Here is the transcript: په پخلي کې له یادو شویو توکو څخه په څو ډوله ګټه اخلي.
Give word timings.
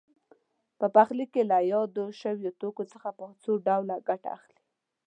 په 0.79 0.85
پخلي 0.95 1.25
کې 1.33 1.41
له 1.51 1.57
یادو 1.73 2.05
شویو 2.21 2.57
توکو 2.61 2.83
څخه 2.93 3.09
په 3.17 3.25
څو 3.43 3.51
ډوله 3.67 3.95
ګټه 4.07 4.27
اخلي. 4.37 4.59